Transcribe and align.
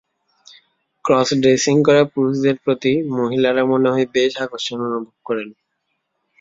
Cross-dressing 1.05 1.75
করা 1.87 2.03
পুরুষদের 2.13 2.55
প্রতি 2.63 2.91
মহিলারা 3.11 3.63
মনে 3.71 3.87
হয় 3.93 4.07
বেশ 4.13 4.31
আকর্ষণ 4.43 4.79
অনুভব 4.87 5.15
করে। 5.27 5.43